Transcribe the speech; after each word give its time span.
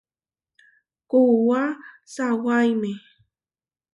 Kuúa 1.09 1.61
sawáime. 2.13 2.91